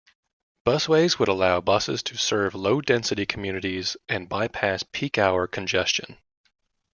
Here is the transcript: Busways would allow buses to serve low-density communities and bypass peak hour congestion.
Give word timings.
Busways 0.65 1.19
would 1.19 1.27
allow 1.27 1.61
buses 1.61 2.01
to 2.01 2.17
serve 2.17 2.55
low-density 2.55 3.27
communities 3.27 3.95
and 4.09 4.27
bypass 4.27 4.81
peak 4.81 5.19
hour 5.19 5.45
congestion. 5.45 6.17